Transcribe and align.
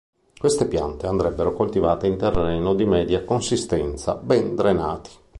Queste 0.35 0.65
piante 0.67 1.05
andrebbero 1.05 1.53
coltivate 1.53 2.07
in 2.07 2.17
terreno 2.17 2.73
di 2.73 2.85
media 2.85 3.23
consistenza, 3.23 4.15
ben 4.15 4.55
drenati. 4.55 5.11